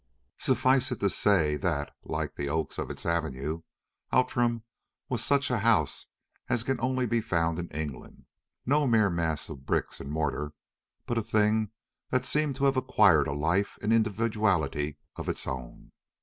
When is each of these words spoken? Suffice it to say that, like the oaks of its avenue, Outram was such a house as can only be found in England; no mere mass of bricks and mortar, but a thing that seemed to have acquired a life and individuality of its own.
Suffice 0.39 0.91
it 0.91 0.99
to 1.01 1.11
say 1.11 1.57
that, 1.57 1.95
like 2.05 2.33
the 2.35 2.49
oaks 2.49 2.79
of 2.79 2.89
its 2.89 3.05
avenue, 3.05 3.61
Outram 4.11 4.63
was 5.09 5.23
such 5.23 5.51
a 5.51 5.59
house 5.59 6.07
as 6.49 6.63
can 6.63 6.81
only 6.81 7.05
be 7.05 7.21
found 7.21 7.59
in 7.59 7.67
England; 7.67 8.25
no 8.65 8.87
mere 8.87 9.11
mass 9.11 9.47
of 9.47 9.63
bricks 9.67 9.99
and 9.99 10.09
mortar, 10.11 10.53
but 11.05 11.19
a 11.19 11.21
thing 11.21 11.69
that 12.09 12.25
seemed 12.25 12.55
to 12.55 12.65
have 12.65 12.77
acquired 12.77 13.27
a 13.27 13.33
life 13.33 13.77
and 13.79 13.93
individuality 13.93 14.97
of 15.17 15.29
its 15.29 15.45
own. 15.45 15.91